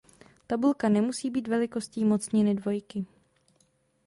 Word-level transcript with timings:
Tabulka 0.47 0.89
nemusí 0.89 1.29
být 1.29 1.47
velikosti 1.47 2.05
mocniny 2.05 2.55
dvojky. 2.55 3.05